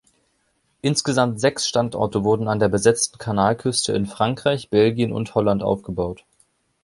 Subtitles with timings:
[0.81, 6.25] Insgesamt sechs Standorte wurden an der besetzten Kanalküste in Frankreich, Belgien und Holland aufgebaut.